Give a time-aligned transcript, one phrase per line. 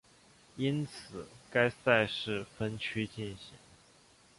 [0.55, 3.53] 因此该赛事分区进行。